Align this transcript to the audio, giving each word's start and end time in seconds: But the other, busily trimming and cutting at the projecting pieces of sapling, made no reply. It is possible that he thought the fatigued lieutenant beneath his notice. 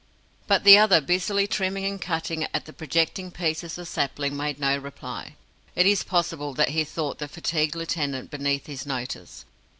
But 0.47 0.63
the 0.63 0.79
other, 0.79 0.99
busily 0.99 1.45
trimming 1.45 1.85
and 1.85 2.01
cutting 2.01 2.45
at 2.55 2.65
the 2.65 2.73
projecting 2.73 3.29
pieces 3.29 3.77
of 3.77 3.87
sapling, 3.87 4.35
made 4.35 4.59
no 4.59 4.75
reply. 4.75 5.35
It 5.75 5.85
is 5.85 6.01
possible 6.03 6.55
that 6.55 6.69
he 6.69 6.83
thought 6.83 7.19
the 7.19 7.27
fatigued 7.27 7.75
lieutenant 7.75 8.31
beneath 8.31 8.65
his 8.65 8.87
notice. 8.87 9.45